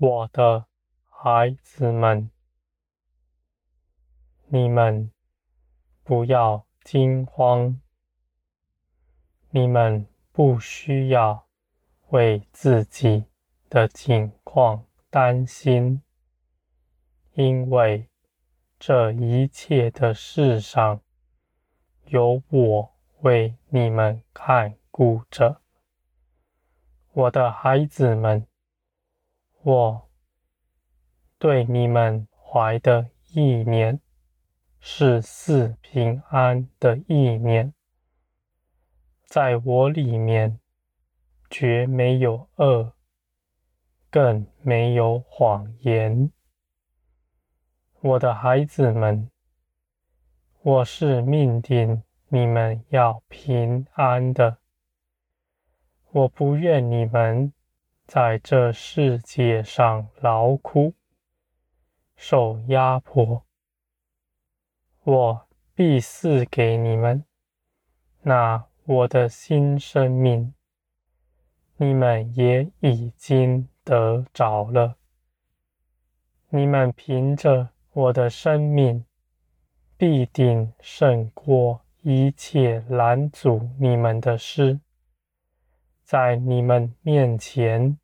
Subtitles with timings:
[0.00, 0.66] 我的
[1.10, 2.30] 孩子们，
[4.46, 5.10] 你们
[6.04, 7.80] 不要惊慌，
[9.50, 11.48] 你们不需要
[12.10, 13.24] 为自己
[13.68, 16.00] 的境况担心，
[17.32, 18.08] 因为
[18.78, 21.00] 这一切的事上，
[22.04, 25.60] 有我为你们看顾着。
[27.10, 28.46] 我的孩子们，
[29.62, 30.08] 我
[31.38, 34.00] 对你们怀的意念
[34.80, 37.74] 是四平安的意念，
[39.24, 40.60] 在我里面
[41.50, 42.94] 绝没有恶，
[44.10, 46.30] 更没有谎言。
[48.00, 49.28] 我的孩子们，
[50.62, 54.58] 我是命定你们要平安的。
[56.10, 57.52] 我不愿你们
[58.08, 60.94] 在这世界上劳苦、
[62.16, 63.44] 受压迫。
[65.04, 67.22] 我必赐给你们
[68.22, 70.54] 那我的新生命，
[71.76, 74.96] 你们也已经得着了。
[76.48, 79.04] 你们凭着我的生命，
[79.98, 84.80] 必定胜过一切拦阻你们的事。
[86.08, 87.98] 在你们面前，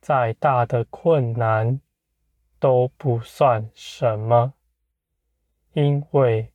[0.00, 1.80] 再大的困难
[2.60, 4.54] 都不算什么，
[5.72, 6.52] 因为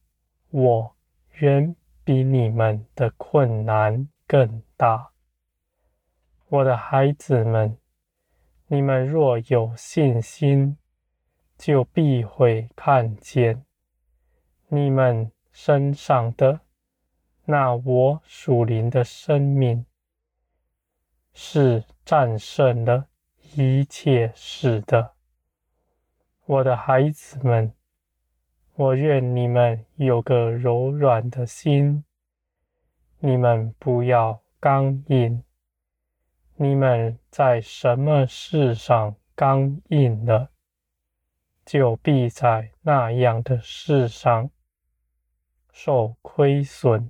[0.52, 0.96] 我
[1.40, 1.76] 远
[2.06, 5.12] 比你们的困难更大。
[6.48, 7.78] 我的孩子们，
[8.68, 10.78] 你们若有信心，
[11.58, 13.66] 就必会看见
[14.70, 16.62] 你们身上的
[17.44, 19.86] 那我属灵的生命。
[21.36, 23.08] 是战胜了
[23.56, 25.14] 一切事的，
[26.46, 27.74] 我的孩子们，
[28.76, 32.04] 我愿你们有个柔软的心，
[33.20, 35.44] 你们不要刚硬。
[36.56, 40.52] 你们在什么事上刚硬了，
[41.66, 44.52] 就必在那样的事上
[45.72, 47.10] 受亏损。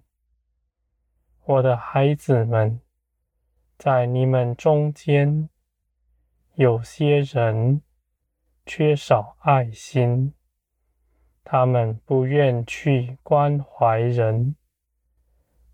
[1.43, 2.79] 我的孩子们。
[3.83, 5.49] 在你们中间，
[6.55, 7.81] 有些人
[8.65, 10.33] 缺少爱心，
[11.43, 14.55] 他们不愿去关怀人，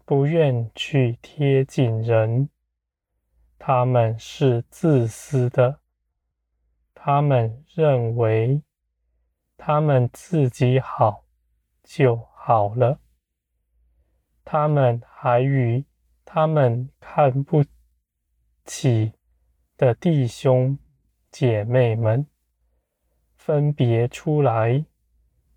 [0.05, 2.49] 不愿去贴近人，
[3.59, 5.79] 他们是自私的，
[6.95, 8.63] 他们认为
[9.55, 11.25] 他们自己好
[11.83, 12.99] 就好了，
[14.43, 15.85] 他们还与
[16.25, 17.63] 他们看不
[18.69, 19.13] 起
[19.77, 20.77] 的弟兄
[21.31, 22.27] 姐妹们
[23.35, 24.85] 分别出来，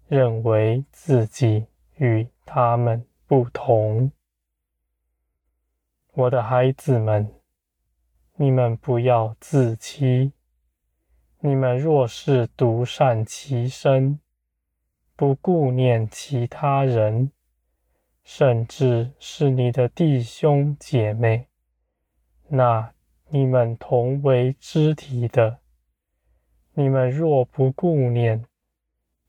[0.08, 4.10] 认为自己与他们不同。
[6.14, 7.30] 我的孩子们，
[8.36, 10.32] 你们不要自欺。
[11.40, 14.18] 你们若是独善其身，
[15.14, 17.30] 不顾念其他人，
[18.24, 21.48] 甚至是你的弟兄姐妹，
[22.48, 22.94] 那，
[23.34, 25.58] 你们同为肢体的，
[26.74, 28.44] 你们若不顾念，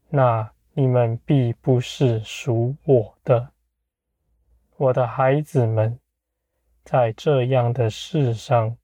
[0.10, 3.54] 那你们必不是属我的。
[4.76, 5.98] 我的孩子们，
[6.84, 8.76] 在这样的事上，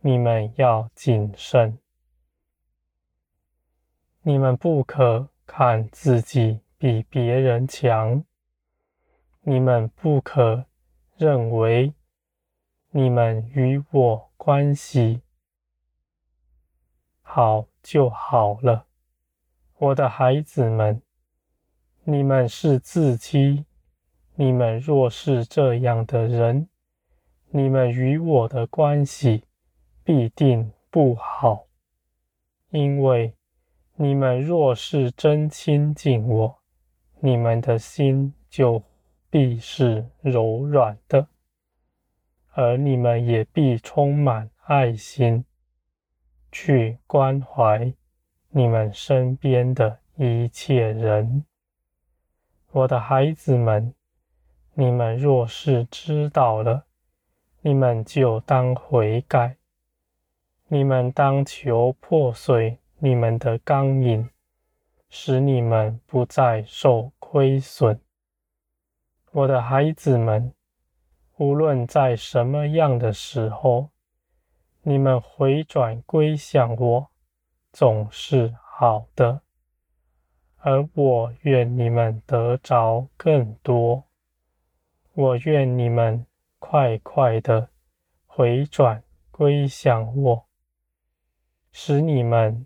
[0.00, 1.78] 你们要谨慎。
[4.22, 8.24] 你们不可看自己比别人强，
[9.42, 10.66] 你们不可
[11.16, 11.94] 认为。
[12.96, 15.20] 你们与我关系
[17.22, 18.86] 好就好了，
[19.78, 21.02] 我的孩子们，
[22.04, 23.64] 你们是自欺。
[24.36, 26.68] 你们若是这样的人，
[27.50, 29.42] 你们与我的关系
[30.04, 31.66] 必定不好，
[32.70, 33.34] 因为
[33.96, 36.62] 你们若是真亲近我，
[37.18, 38.80] 你们的心就
[39.28, 41.26] 必是柔软的。
[42.56, 45.44] 而你们也必充满爱心，
[46.52, 47.92] 去关怀
[48.50, 51.44] 你们身边的一切人。
[52.70, 53.92] 我的孩子们，
[54.74, 56.84] 你们若是知道了，
[57.60, 59.56] 你们就当悔改。
[60.68, 64.30] 你们当求破碎你们的刚硬，
[65.08, 68.00] 使你们不再受亏损。
[69.32, 70.54] 我的孩子们。
[71.36, 73.90] 无论在什么样的时候，
[74.82, 77.10] 你们回转归向我，
[77.72, 79.40] 总是好的。
[80.58, 84.04] 而我愿你们得着更多，
[85.12, 86.24] 我愿你们
[86.58, 87.68] 快快的
[88.26, 90.46] 回转归向我，
[91.72, 92.64] 使你们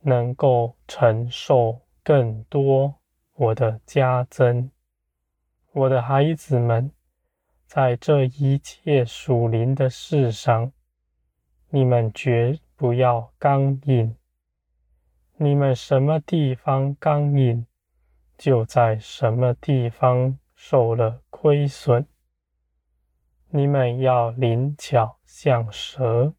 [0.00, 2.94] 能够承受更多
[3.34, 4.70] 我的加增。
[5.72, 6.90] 我的孩子们，
[7.66, 10.72] 在这一切属灵的事上，
[11.68, 14.16] 你们绝不要刚硬。
[15.36, 17.66] 你们什么地方刚硬，
[18.38, 22.06] 就在什么地方受了亏损。
[23.48, 26.34] 你们要灵巧像蛇，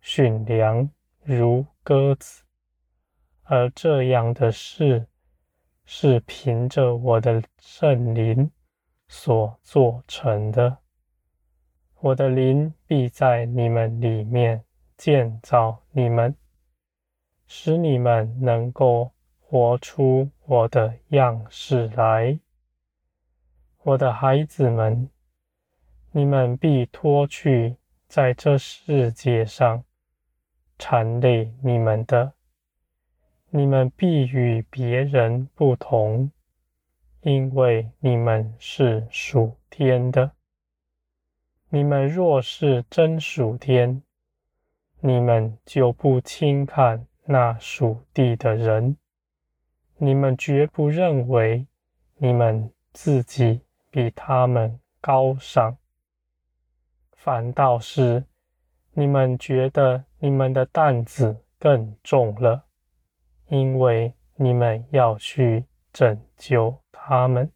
[0.00, 0.88] 驯良
[1.22, 2.44] 如鸽子，
[3.42, 5.08] 而这样的事
[5.84, 8.50] 是凭着我的圣灵
[9.08, 10.78] 所做成的。
[12.00, 14.64] 我的灵必在你们里面
[14.96, 16.36] 建造你们。
[17.48, 22.40] 使你们能够活出我的样式来，
[23.84, 25.08] 我的孩子们，
[26.10, 27.76] 你们必脱去
[28.08, 29.84] 在这世界上
[30.76, 32.32] 缠累你们的，
[33.50, 36.32] 你们必与别人不同，
[37.26, 40.30] 因为你们是属天的。
[41.70, 44.00] 你们若是真属天，
[45.00, 47.04] 你们就不轻看。
[47.24, 48.96] 那属地的人，
[49.96, 51.66] 你们绝不认为
[52.18, 55.76] 你们自己比他们高尚，
[57.10, 58.24] 反倒是
[58.92, 62.66] 你们觉得你们的担子更重了，
[63.48, 65.64] 因为你们要去
[65.96, 67.50] 拯救他们。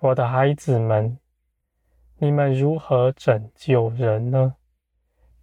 [0.00, 1.16] 我的孩子们，
[2.16, 4.56] 你们如何拯救人呢？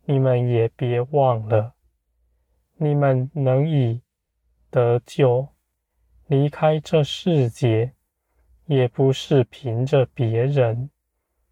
[0.04, 1.74] 你们也别忘了。
[2.76, 4.02] 你们能以
[4.70, 5.48] 得救
[6.28, 7.94] 离开这世界，
[8.66, 10.90] 也不是凭着别人，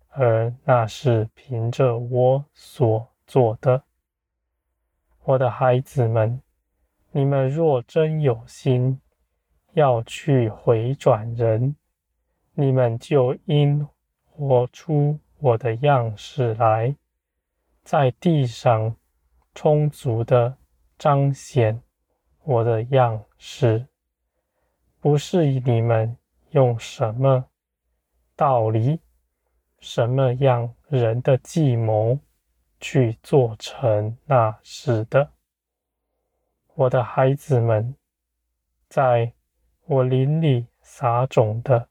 [0.09, 3.83] 而那是凭着我所做的。
[5.23, 6.41] 我的孩子们，
[7.11, 8.99] 你们若真有心
[9.79, 11.75] 要去回转人，
[12.53, 13.87] 你们就应
[14.25, 16.95] 活出我的样式来，
[17.83, 18.95] 在地上
[19.55, 20.57] 充足的。
[20.99, 21.81] 彰显
[22.43, 23.87] 我的样式，
[24.99, 26.17] 不是你们
[26.49, 27.45] 用什么
[28.35, 28.99] 道理、
[29.79, 32.19] 什么样人的计谋
[32.81, 35.31] 去做成那事的。
[36.75, 37.95] 我的孩子们，
[38.89, 39.31] 在
[39.91, 41.89] 我灵里撒种的，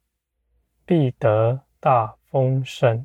[0.87, 3.05] 必得大丰盛。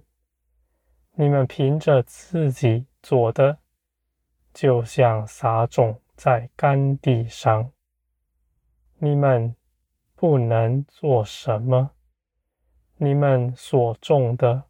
[1.14, 3.58] 你们凭着自己做的。
[4.54, 7.72] 就像撒种在干地上，
[9.00, 9.56] 你们
[10.14, 11.90] 不能做什么。
[12.98, 14.66] 你们所种的，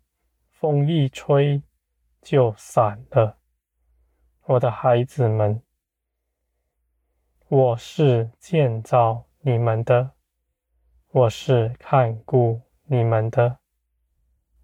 [0.51, 1.61] 风一吹
[2.21, 3.37] 就散了。
[4.43, 5.61] 我的孩子们，
[7.49, 10.11] 我是建造你们的，
[11.11, 13.59] 我是看顾你们的。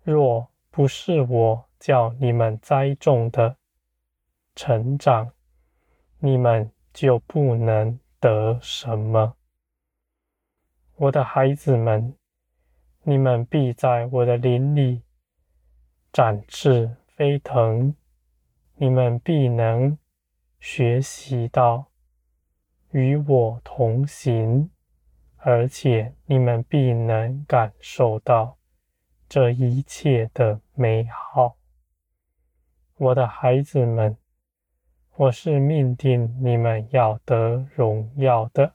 [0.03, 3.57] 若不是我叫你们栽种的，
[4.55, 5.33] 成长，
[6.19, 9.35] 你们就不能得什么。
[10.95, 12.15] 我的孩子们，
[13.03, 15.01] 你们必在我的林里
[16.13, 17.93] 展翅飞腾，
[18.75, 19.97] 你们必能
[20.61, 21.88] 学习到
[22.91, 24.69] 与我同行，
[25.37, 28.57] 而且你们必能感受到
[29.27, 31.57] 这一切的美好。
[32.97, 34.17] 我的孩子们。
[35.15, 38.73] 我是命定你们要得荣耀的，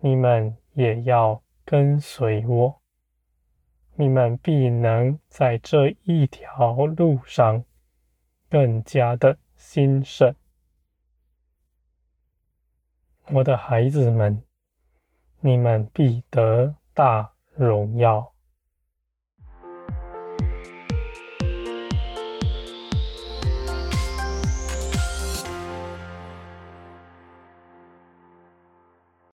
[0.00, 2.82] 你们也要跟随我，
[3.94, 7.64] 你们必能在这一条路上
[8.48, 10.34] 更加的兴盛。
[13.32, 14.42] 我的孩子们，
[15.40, 18.32] 你们必得大荣耀。